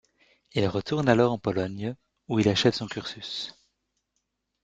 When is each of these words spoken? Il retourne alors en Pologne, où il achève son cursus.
Il 0.53 0.67
retourne 0.67 1.07
alors 1.07 1.31
en 1.31 1.37
Pologne, 1.37 1.95
où 2.27 2.39
il 2.39 2.49
achève 2.49 2.73
son 2.73 2.87
cursus. 2.87 3.53